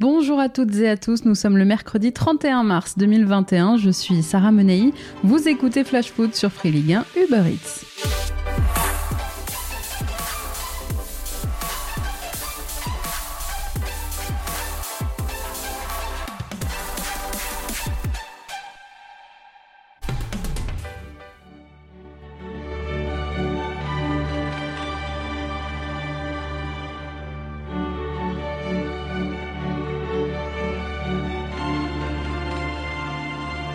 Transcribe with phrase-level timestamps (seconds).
[0.00, 4.22] Bonjour à toutes et à tous, nous sommes le mercredi 31 mars 2021, je suis
[4.22, 8.39] Sarah Menei, vous écoutez Flash Food sur Free Ligue 1 Uber Eats.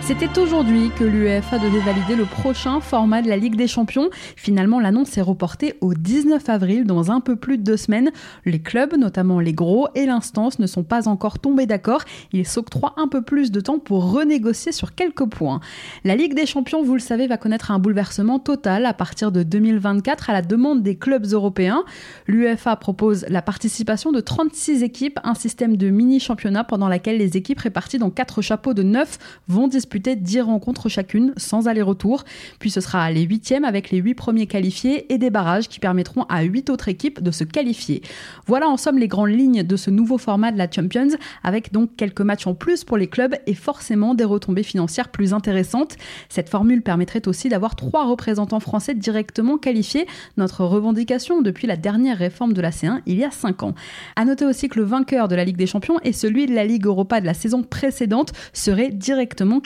[0.08, 4.12] C'était aujourd'hui que l'UEFA devait valider le prochain format de la Ligue des Champions.
[4.36, 8.12] Finalement, l'annonce est reportée au 19 avril, dans un peu plus de deux semaines.
[8.46, 12.04] Les clubs, notamment les gros et l'instance, ne sont pas encore tombés d'accord.
[12.34, 15.60] Ils s'octroient un peu plus de temps pour renégocier sur quelques points.
[16.04, 19.41] La Ligue des Champions, vous le savez, va connaître un bouleversement total à partir de
[19.41, 21.84] 2024 à la demande des clubs européens.
[22.27, 27.62] L'UEFA propose la participation de 36 équipes, un système de mini-championnat pendant lequel les équipes
[27.62, 32.26] réparties dans quatre chapeaux de 9 vont disputer disputer 10 rencontres chacune, sans aller-retour.
[32.60, 36.24] Puis ce sera les huitièmes avec les huit premiers qualifiés et des barrages qui permettront
[36.24, 38.02] à huit autres équipes de se qualifier.
[38.46, 41.96] Voilà en somme les grandes lignes de ce nouveau format de la Champions, avec donc
[41.96, 45.96] quelques matchs en plus pour les clubs et forcément des retombées financières plus intéressantes.
[46.27, 52.18] Cette formule permettrait aussi d'avoir trois représentants français directement qualifiés, notre revendication depuis la dernière
[52.18, 53.76] réforme de la C1 il y a 5 ans.
[54.18, 56.65] À noter aussi que le vainqueur de la Ligue des Champions et celui de la
[56.65, 59.62] Ligue Europa de la saison précédente serait directement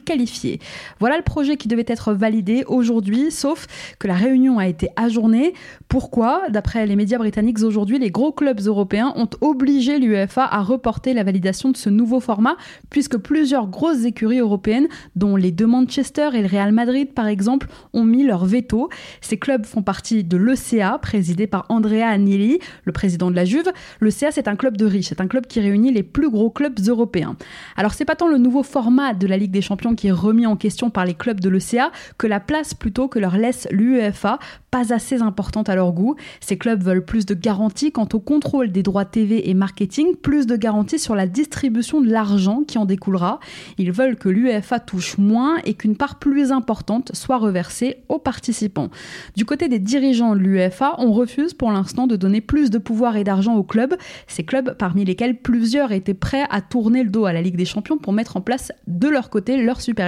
[0.99, 3.67] voilà le projet qui devait être validé aujourd'hui, sauf
[3.99, 5.53] que la réunion a été ajournée.
[5.87, 6.43] Pourquoi?
[6.49, 11.23] D'après les médias britanniques aujourd'hui, les gros clubs européens ont obligé l'UEFA à reporter la
[11.23, 12.55] validation de ce nouveau format,
[12.89, 17.67] puisque plusieurs grosses écuries européennes, dont les deux Manchester et le Real Madrid par exemple,
[17.93, 18.89] ont mis leur veto.
[19.21, 23.71] Ces clubs font partie de l'ECA, présidé par Andrea Agnelli, le président de la Juve.
[24.01, 26.79] L'ECA, c'est un club de riches, c'est un club qui réunit les plus gros clubs
[26.87, 27.35] européens.
[27.75, 30.55] Alors c'est pas tant le nouveau format de la Ligue des Champions qui remis en
[30.55, 34.39] question par les clubs de l'ECA que la place plutôt que leur laisse l'UEFA,
[34.71, 36.15] pas assez importante à leur goût.
[36.39, 40.45] Ces clubs veulent plus de garanties quant au contrôle des droits TV et marketing, plus
[40.45, 43.39] de garanties sur la distribution de l'argent qui en découlera.
[43.77, 48.89] Ils veulent que l'UEFA touche moins et qu'une part plus importante soit reversée aux participants.
[49.35, 53.17] Du côté des dirigeants de l'UEFA, on refuse pour l'instant de donner plus de pouvoir
[53.17, 53.95] et d'argent aux clubs,
[54.27, 57.65] ces clubs parmi lesquels plusieurs étaient prêts à tourner le dos à la Ligue des
[57.65, 59.98] Champions pour mettre en place de leur côté leur Super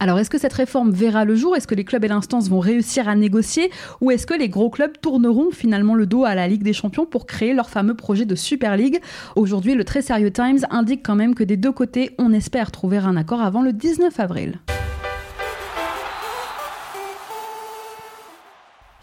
[0.00, 1.56] Alors est-ce que cette réforme verra le jour?
[1.56, 3.70] Est-ce que les clubs et l'instance vont réussir à négocier?
[4.00, 7.06] Ou est-ce que les gros clubs tourneront finalement le dos à la Ligue des Champions
[7.06, 9.00] pour créer leur fameux projet de Super League?
[9.36, 12.98] Aujourd'hui, le très sérieux Times indique quand même que des deux côtés, on espère trouver
[12.98, 14.60] un accord avant le 19 avril.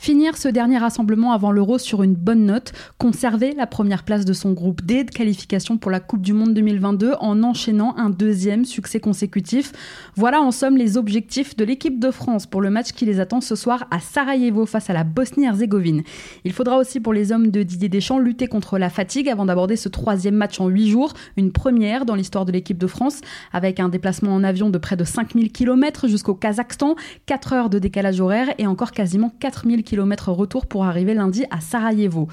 [0.01, 4.31] Finir ce dernier rassemblement avant l'Euro sur une bonne note, conserver la première place de
[4.31, 8.63] son groupe D de qualification pour la Coupe du Monde 2022 en enchaînant un deuxième
[8.63, 9.73] succès consécutif.
[10.15, 13.41] Voilà en somme les objectifs de l'équipe de France pour le match qui les attend
[13.41, 16.03] ce soir à Sarajevo face à la Bosnie-Herzégovine.
[16.45, 19.75] Il faudra aussi pour les hommes de Didier Deschamps lutter contre la fatigue avant d'aborder
[19.75, 23.19] ce troisième match en huit jours, une première dans l'histoire de l'équipe de France
[23.51, 26.95] avec un déplacement en avion de près de 5000 km jusqu'au Kazakhstan,
[27.25, 31.61] 4 heures de décalage horaire et encore quasiment 4000 km retour pour arriver lundi à
[31.61, 32.27] Sarajevo.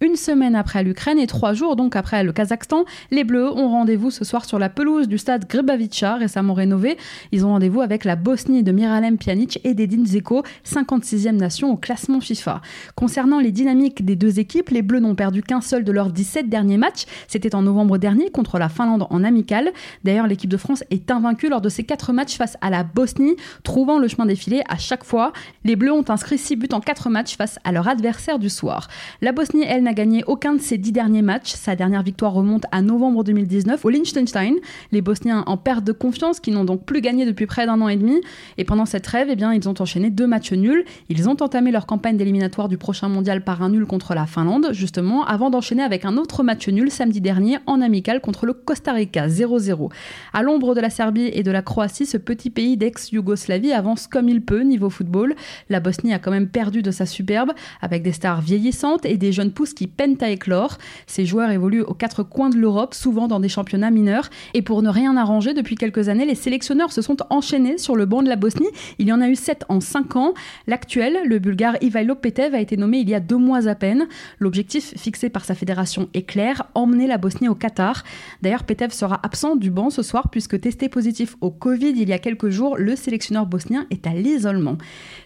[0.00, 4.10] Une semaine après l'Ukraine et trois jours donc après le Kazakhstan, les Bleus ont rendez-vous
[4.10, 6.96] ce soir sur la pelouse du stade Gribavica, récemment rénové.
[7.32, 11.76] Ils ont rendez-vous avec la Bosnie de Miralem Pjanic et d'Edin Zeko, 56e nation au
[11.76, 12.60] classement FIFA.
[12.94, 16.48] Concernant les dynamiques des deux équipes, les Bleus n'ont perdu qu'un seul de leurs 17
[16.48, 17.04] derniers matchs.
[17.28, 19.70] C'était en novembre dernier contre la Finlande en amical.
[20.04, 23.36] D'ailleurs, l'équipe de France est invaincue lors de ses quatre matchs face à la Bosnie,
[23.62, 25.32] trouvant le chemin défilé à chaque fois.
[25.64, 28.88] Les Bleus ont inscrit 6 buts en 4 matchs face à leur adversaire du soir.
[29.22, 31.52] La Bosnie, elle, n'a gagné aucun de ses dix derniers matchs.
[31.54, 34.56] Sa dernière victoire remonte à novembre 2019 au Liechtenstein.
[34.92, 37.88] Les Bosniens en perte de confiance, qui n'ont donc plus gagné depuis près d'un an
[37.88, 38.20] et demi.
[38.58, 40.84] Et pendant cette trêve, eh bien, ils ont enchaîné deux matchs nuls.
[41.08, 44.70] Ils ont entamé leur campagne d'éliminatoire du prochain mondial par un nul contre la Finlande,
[44.72, 48.92] justement, avant d'enchaîner avec un autre match nul samedi dernier en amical contre le Costa
[48.92, 49.90] Rica, 0-0.
[50.32, 54.28] À l'ombre de la Serbie et de la Croatie, ce petit pays d'ex-Yougoslavie avance comme
[54.28, 55.34] il peut niveau football.
[55.68, 59.32] La Bosnie a quand même perdu de sa superbe, avec des stars vieillissantes et des
[59.32, 60.78] jeunes pousses qui peinent à éclore.
[61.06, 64.30] Ces joueurs évoluent aux quatre coins de l'Europe, souvent dans des championnats mineurs.
[64.54, 68.06] Et pour ne rien arranger, depuis quelques années, les sélectionneurs se sont enchaînés sur le
[68.06, 68.68] banc de la Bosnie.
[68.98, 70.34] Il y en a eu sept en cinq ans.
[70.66, 74.06] L'actuel, le bulgare Ivailo Petev, a été nommé il y a deux mois à peine.
[74.38, 78.04] L'objectif fixé par sa fédération est clair, emmener la Bosnie au Qatar.
[78.42, 82.12] D'ailleurs, Petev sera absent du banc ce soir puisque testé positif au Covid il y
[82.12, 84.76] a quelques jours, le sélectionneur bosnien est à l'isolement.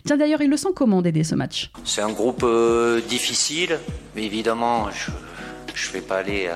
[0.04, 1.53] Tiens d'ailleurs, il le sent comment d'aider ce match?
[1.84, 3.78] C'est un groupe euh, difficile,
[4.14, 4.88] mais évidemment,
[5.74, 6.50] je ne vais pas aller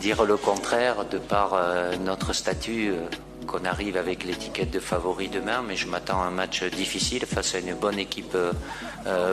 [0.00, 1.56] dire le contraire de par
[2.00, 2.92] notre statut
[3.46, 7.54] qu'on arrive avec l'étiquette de favori demain, mais je m'attends à un match difficile face
[7.54, 8.36] à une bonne équipe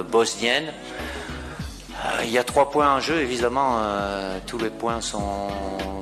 [0.09, 0.73] bosnienne.
[2.23, 3.79] Il y a trois points en jeu, évidemment,
[4.47, 5.49] tous les points sont,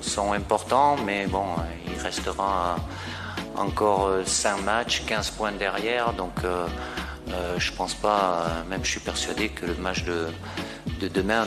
[0.02, 1.46] sont importants, mais bon,
[1.88, 2.78] il restera
[3.58, 6.36] encore 5 matchs, 15 points derrière, donc
[7.34, 10.28] euh, je pense pas, euh, même je suis persuadé que le match de,
[11.00, 11.46] de demain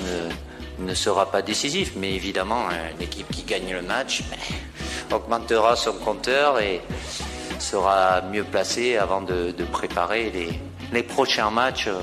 [0.79, 1.93] ne, sera pas décisif.
[1.97, 2.65] Mais évidemment,
[2.99, 6.81] l'équipe qui gagne le match ben, augmentera son compteur et
[7.59, 10.61] sera mieux placée avant de, préparer les,
[10.93, 12.00] les prochains matchs euh,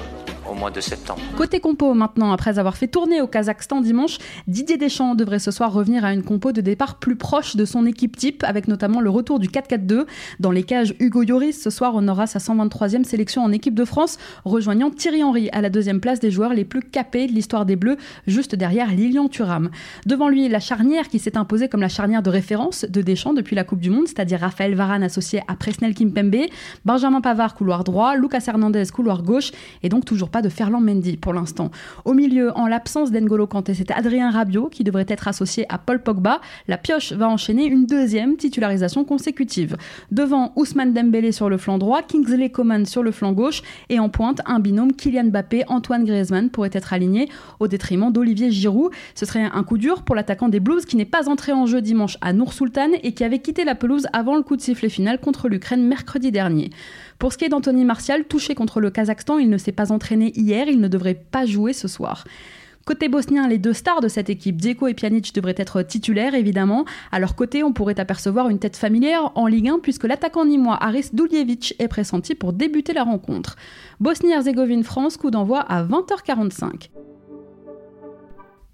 [0.50, 1.22] au mois de septembre.
[1.38, 4.18] Côté compo maintenant, après avoir fait tourner au Kazakhstan dimanche,
[4.48, 7.86] Didier Deschamps devrait ce soir revenir à une compo de départ plus proche de son
[7.86, 10.06] équipe type, avec notamment le retour du 4-4-2.
[10.40, 14.18] Dans les cages, Hugo Lloris ce soir honora sa 123e sélection en équipe de France,
[14.46, 17.76] rejoignant Thierry Henry à la deuxième place des joueurs les plus capés de l'histoire des
[17.76, 17.98] Bleus,
[18.28, 19.70] juste derrière Lilian Thuram.
[20.06, 23.56] Devant lui, la charnière qui s'est imposée comme la charnière de référence de Deschamps depuis
[23.56, 26.48] la Coupe du Monde, c'est-à-dire Raphaël Varane associé à Presnel Kimpembe,
[26.86, 29.52] Benjamin Pavard couloir droit, Lucas Hernandez couloir gauche,
[29.82, 31.70] et donc toujours pas de Ferland Mendy pour l'instant.
[32.06, 36.02] Au milieu, en l'absence d'Engolo Kanté, c'est Adrien Rabiot qui devrait être associé à Paul
[36.02, 36.42] Pogba.
[36.68, 39.78] La pioche va enchaîner une deuxième titularisation consécutive.
[40.12, 44.10] Devant, Ousmane Dembélé sur le flanc droit, Kingsley Coman sur le flanc gauche et en
[44.10, 48.92] pointe, un binôme Kylian Mbappé, Antoine Griezmann pourrait être aligné au détriment d'Olivier Giroud.
[49.14, 51.80] Ce serait un coup dur pour l'attaquant des Blues qui n'est pas entré en jeu
[51.80, 55.20] dimanche à Nour-Sultan et qui avait quitté la pelouse avant le coup de sifflet final
[55.20, 56.72] contre l'Ukraine mercredi dernier.
[57.20, 59.94] Pour ce qui est d'Anthony Martial, touché contre le Kazakhstan, il ne s'est pas
[60.30, 62.24] hier, il ne devrait pas jouer ce soir.
[62.86, 66.84] Côté bosnien, les deux stars de cette équipe, Dzeko et Pjanic, devraient être titulaires évidemment.
[67.14, 70.78] À leur côté, on pourrait apercevoir une tête familière en Ligue 1 puisque l'attaquant nîmois
[70.82, 73.56] Aris Duljevic est pressenti pour débuter la rencontre.
[74.02, 76.90] Bosnie-Herzégovine-France, coup d'envoi à 20h45.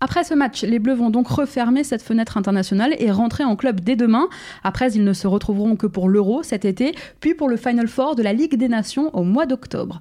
[0.02, 3.82] Après ce match, les Bleus vont donc refermer cette fenêtre internationale et rentrer en club
[3.82, 4.28] dès demain.
[4.64, 8.16] Après, ils ne se retrouveront que pour l'Euro cet été, puis pour le Final Four
[8.16, 10.00] de la Ligue des Nations au mois d'octobre.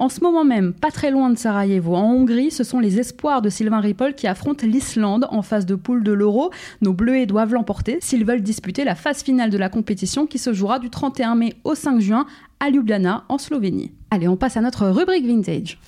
[0.00, 3.42] En ce moment même, pas très loin de Sarajevo, en Hongrie, ce sont les espoirs
[3.42, 6.52] de Sylvain Ripoll qui affrontent l'Islande en phase de poule de l'Euro.
[6.82, 10.52] Nos Bleus doivent l'emporter s'ils veulent disputer la phase finale de la compétition qui se
[10.52, 12.26] jouera du 31 mai au 5 juin
[12.60, 13.90] à Ljubljana en Slovénie.
[14.12, 15.80] Allez, on passe à notre rubrique vintage.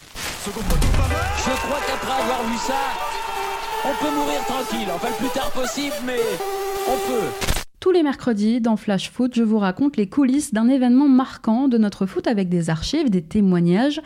[0.45, 2.75] Je crois qu'après avoir vu ça,
[3.85, 6.19] on peut mourir tranquille, enfin le plus tard possible, mais
[6.89, 7.60] on peut.
[7.81, 11.79] Tous les mercredis, dans Flash Foot, je vous raconte les coulisses d'un événement marquant de
[11.79, 14.03] notre foot avec des archives, des témoignages.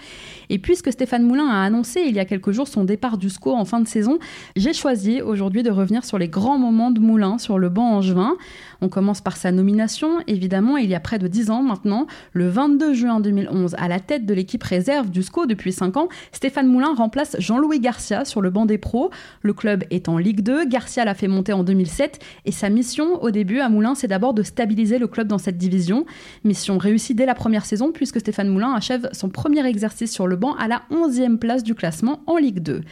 [0.49, 3.53] Et puisque Stéphane Moulin a annoncé il y a quelques jours son départ du SCO
[3.53, 4.21] en fin de saison,
[4.55, 8.37] j'ai choisi aujourd'hui de revenir sur les grands moments de Moulin sur le banc juin.
[8.84, 12.50] On commence par sa nomination, évidemment, il y a près de 10 ans maintenant, le
[12.50, 16.66] 22 juin 2011, à la tête de l'équipe réserve du SCO depuis 5 ans, Stéphane
[16.66, 19.10] Moulin remplace Jean-Louis Garcia sur le banc des pros.
[19.40, 23.22] Le club est en Ligue 2, Garcia l'a fait monter en 2007 et sa mission
[23.22, 26.04] au début à Moulin, c'est d'abord de stabiliser le club dans cette division.
[26.44, 30.37] Mission réussie dès la première saison puisque Stéphane Moulin achève son premier exercice sur le
[30.37, 32.82] banc à la 11e place du classement en Ligue 2.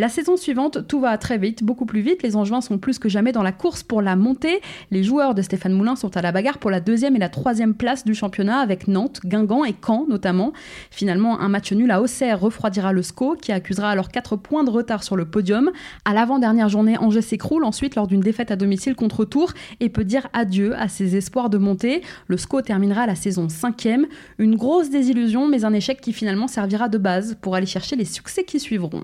[0.00, 2.22] La saison suivante, tout va très vite, beaucoup plus vite.
[2.22, 4.60] Les Angevins sont plus que jamais dans la course pour la montée.
[4.92, 7.74] Les joueurs de Stéphane Moulin sont à la bagarre pour la deuxième et la troisième
[7.74, 10.52] place du championnat avec Nantes, Guingamp et Caen notamment.
[10.92, 14.70] Finalement, un match nul à Auxerre refroidira le SCO qui accusera alors 4 points de
[14.70, 15.72] retard sur le podium.
[16.04, 20.04] À l'avant-dernière journée, Angers s'écroule ensuite lors d'une défaite à domicile contre Tours et peut
[20.04, 22.02] dire adieu à ses espoirs de montée.
[22.28, 24.06] Le SCO terminera la saison cinquième.
[24.38, 28.04] Une grosse désillusion, mais un échec qui finalement servira de base pour aller chercher les
[28.04, 29.02] succès qui suivront.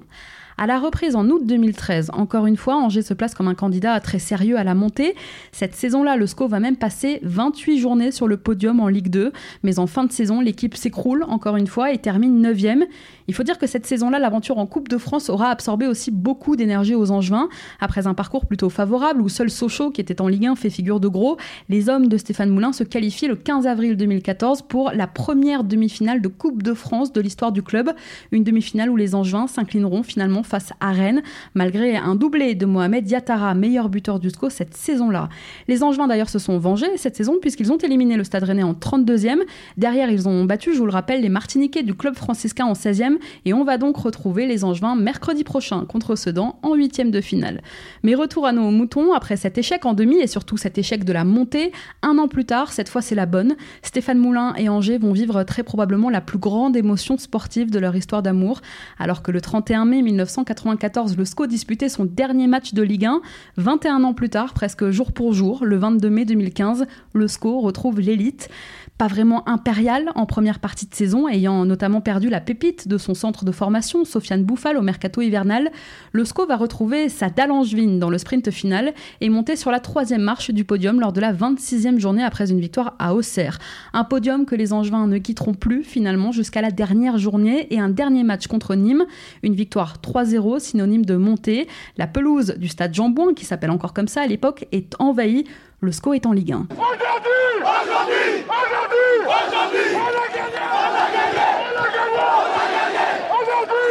[0.56, 3.98] À la reprise en août 2013, encore une fois, Angers se place comme un candidat
[3.98, 5.16] très sérieux à la montée.
[5.50, 9.32] Cette saison-là, le SCO va même passer 28 journées sur le podium en Ligue 2,
[9.64, 12.84] mais en fin de saison, l'équipe s'écroule encore une fois et termine 9e.
[13.26, 16.54] Il faut dire que cette saison-là, l'aventure en Coupe de France aura absorbé aussi beaucoup
[16.54, 17.48] d'énergie aux Angevins.
[17.80, 21.00] Après un parcours plutôt favorable où seul Sochaux, qui était en Ligue 1, fait figure
[21.00, 21.36] de gros,
[21.68, 26.22] les hommes de Stéphane Moulin se qualifient le 15 avril 2014 pour la première demi-finale
[26.22, 27.90] de Coupe de France de l'histoire du club.
[28.30, 31.22] Une demi-finale où les Angevins s'inclineront finalement face à Rennes,
[31.54, 35.28] malgré un doublé de Mohamed Yatara, meilleur buteur du SCO cette saison-là.
[35.68, 38.72] Les Angevins d'ailleurs se sont vengés cette saison puisqu'ils ont éliminé le Stade Rennais en
[38.72, 39.38] 32e.
[39.76, 43.16] Derrière, ils ont battu, je vous le rappelle, les Martiniquais du club franciscain en 16e
[43.44, 47.62] et on va donc retrouver les Angevins mercredi prochain contre Sedan en huitième de finale.
[48.02, 51.12] Mais retour à nos moutons, après cet échec en demi et surtout cet échec de
[51.12, 51.72] la montée,
[52.02, 55.42] un an plus tard, cette fois c'est la bonne, Stéphane Moulin et Angers vont vivre
[55.44, 58.60] très probablement la plus grande émotion sportive de leur histoire d'amour,
[58.98, 63.06] alors que le 31 mai 1900 1994, le SCO disputait son dernier match de Ligue
[63.06, 63.20] 1.
[63.56, 68.00] 21 ans plus tard, presque jour pour jour, le 22 mai 2015, le SCO retrouve
[68.00, 68.48] l'élite
[68.96, 73.14] pas vraiment impérial en première partie de saison, ayant notamment perdu la pépite de son
[73.14, 75.72] centre de formation, Sofiane Bouffal, au mercato hivernal.
[76.12, 79.80] Le SCO va retrouver sa dalle angevine dans le sprint final et monter sur la
[79.80, 83.58] troisième marche du podium lors de la 26e journée après une victoire à Auxerre.
[83.92, 87.88] Un podium que les Angevins ne quitteront plus finalement jusqu'à la dernière journée et un
[87.88, 89.06] dernier match contre Nîmes.
[89.42, 91.68] Une victoire 3-0, synonyme de montée.
[91.96, 95.44] La pelouse du stade Jean Bouin, qui s'appelle encore comme ça à l'époque, est envahie
[95.80, 96.66] le SCO est en Ligue 1.
[96.70, 102.24] Aujourd'hui Aujourd'hui Aujourd'hui Aujourd'hui On a gagné Aujourd'hui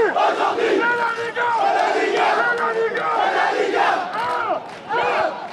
[0.10, 2.18] Aujourd'hui C'est la Ligue 1 C'est la Ligue
[2.98, 5.02] 1 C'est la Ligue 1 1, 2,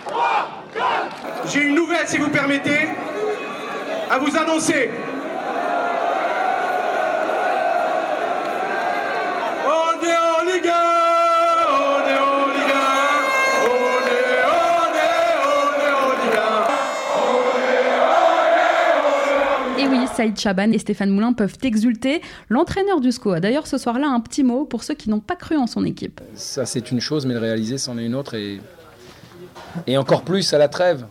[0.07, 0.87] 3, 4
[1.53, 2.89] J'ai une nouvelle, si vous permettez,
[4.11, 4.89] à vous annoncer.
[20.21, 22.21] Saïd Chaban et Stéphane Moulin peuvent exulter.
[22.51, 25.35] L'entraîneur du SCO a d'ailleurs ce soir-là un petit mot pour ceux qui n'ont pas
[25.35, 26.21] cru en son équipe.
[26.35, 30.59] Ça c'est une chose, mais le réaliser c'en est une autre et, encore plus à
[30.59, 31.07] la trêve.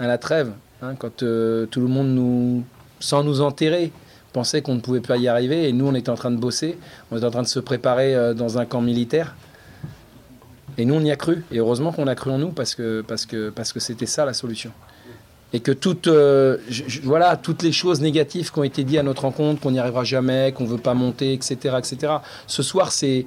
[0.00, 0.50] À la trêve,
[0.82, 2.64] hein, quand euh, tout le monde nous,
[2.98, 3.92] sans nous enterrer,
[4.32, 6.78] pensait qu'on ne pouvait pas y arriver et nous on était en train de bosser,
[7.12, 9.36] on était en train de se préparer euh, dans un camp militaire.
[10.78, 13.04] Et nous on y a cru et heureusement qu'on a cru en nous parce que
[13.06, 14.72] parce que parce que c'était ça la solution
[15.56, 16.58] et que toutes, euh,
[17.02, 20.04] voilà, toutes les choses négatives qui ont été dites à notre rencontre, qu'on n'y arrivera
[20.04, 22.12] jamais, qu'on veut pas monter, etc., etc.
[22.46, 23.24] Ce soir, c'est,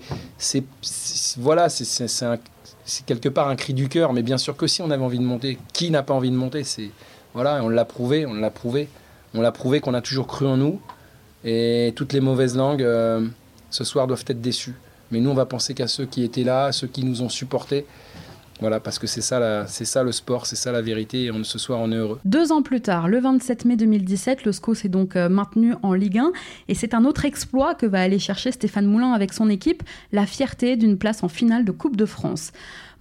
[1.37, 1.69] voilà,
[3.07, 5.23] quelque part un cri du cœur, mais bien sûr que si on avait envie de
[5.23, 6.63] monter, qui n'a pas envie de monter?
[6.63, 6.91] C'est
[7.33, 8.89] voilà, on l'a prouvé, on l'a prouvé,
[9.33, 10.79] on l'a prouvé qu'on a toujours cru en nous,
[11.43, 13.25] et toutes les mauvaises langues euh,
[13.71, 14.75] ce soir doivent être déçues.
[15.09, 17.87] Mais nous, on va penser qu'à ceux qui étaient là, ceux qui nous ont supportés.
[18.59, 21.43] Voilà, parce que c'est ça, c'est ça le sport, c'est ça la vérité, et on,
[21.43, 22.19] ce soir on est heureux.
[22.25, 25.93] Deux ans plus tard, le 27 mai 2017, le SCO s'est donc euh, maintenu en
[25.93, 26.31] Ligue 1,
[26.67, 30.25] et c'est un autre exploit que va aller chercher Stéphane Moulin avec son équipe, la
[30.25, 32.51] fierté d'une place en finale de Coupe de France.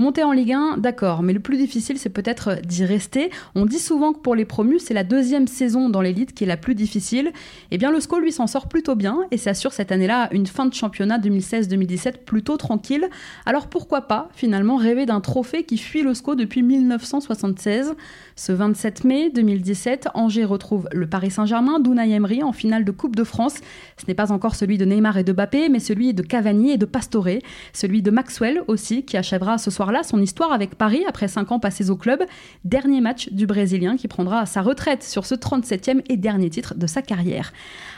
[0.01, 3.31] Monter en Ligue 1, d'accord, mais le plus difficile, c'est peut-être d'y rester.
[3.57, 6.47] On dit souvent que pour les promus, c'est la deuxième saison dans l'élite qui est
[6.47, 7.33] la plus difficile.
[7.73, 10.67] Eh bien, le SCO, lui, s'en sort plutôt bien et s'assure cette année-là une fin
[10.67, 13.09] de championnat 2016-2017 plutôt tranquille.
[13.45, 17.95] Alors pourquoi pas, finalement, rêver d'un trophée qui fuit le SCO depuis 1976
[18.37, 23.17] Ce 27 mai 2017, Angers retrouve le Paris Saint-Germain d'Unai Emery en finale de Coupe
[23.17, 23.57] de France.
[23.97, 26.79] Ce n'est pas encore celui de Neymar et de Bappé, mais celui de Cavani et
[26.79, 27.41] de Pastore,
[27.73, 31.53] celui de Maxwell aussi, qui achèvera ce soir là son histoire avec Paris après 5
[31.53, 32.25] ans passés au club.
[32.65, 36.87] Dernier match du Brésilien qui prendra sa retraite sur ce 37e et dernier titre de
[36.87, 37.53] sa carrière.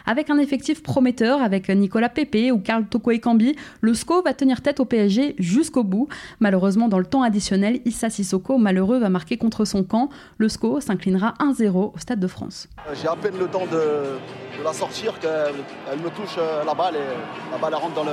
[0.06, 4.60] Avec un effectif prometteur avec Nicolas Pepe ou Karl Toko Ekambi, le SCO va tenir
[4.62, 6.08] tête au PSG jusqu'au bout.
[6.40, 10.08] Malheureusement, dans le temps additionnel, Issa Sissoko, malheureux, va marquer contre son camp.
[10.38, 12.68] Le SCO s'inclinera 1-0 au Stade de France.
[13.00, 17.52] J'ai à peine le temps de, la sortir qu'elle me touche euh, la balle et
[17.52, 18.10] la balle rentre dans le,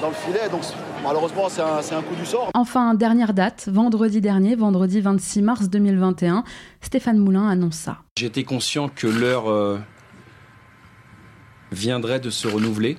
[0.00, 0.48] dans le filet.
[0.50, 0.62] Donc
[1.02, 1.62] malheureusement, c'est
[1.94, 2.50] un, coup du sort.
[2.54, 6.44] Enfin, dernière date, vendredi dernier, vendredi 26 mars 2021,
[6.80, 7.98] Stéphane Moulin annonce ça.
[8.16, 9.78] J'étais conscient que l'heure euh,
[11.70, 12.96] viendrait de se renouveler.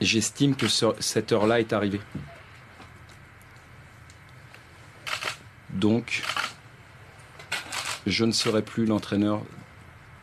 [0.00, 2.00] J'estime que cette heure-là est arrivée.
[5.70, 6.22] Donc,
[8.06, 9.42] je ne serai plus l'entraîneur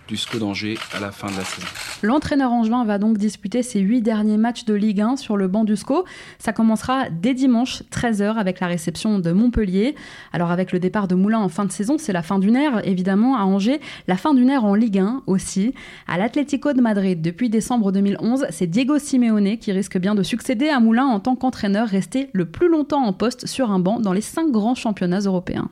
[0.08, 1.68] du SCO d'Angers à la fin de la saison.
[2.04, 5.64] L'entraîneur angevin va donc disputer ses huit derniers matchs de Ligue 1 sur le banc
[5.64, 6.04] du SCO.
[6.40, 9.96] Ça commencera dès dimanche 13h avec la réception de Montpellier.
[10.34, 12.86] Alors avec le départ de Moulin en fin de saison, c'est la fin d'une ère
[12.86, 15.74] évidemment à Angers, la fin d'une ère en Ligue 1 aussi.
[16.08, 20.68] À l'Atlético de Madrid depuis décembre 2011, c'est Diego Simeone qui risque bien de succéder
[20.68, 24.14] à Moulin en tant qu'entraîneur resté le plus longtemps en poste sur un banc dans
[24.14, 25.70] les cinq grands championnats européens.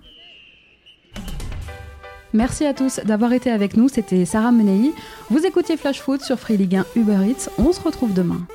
[2.33, 3.87] Merci à tous d'avoir été avec nous.
[3.87, 4.91] C'était Sarah Menei.
[5.29, 7.49] Vous écoutiez Flash Foot sur Free Ligue 1 Uber Eats.
[7.59, 8.47] On se retrouve demain.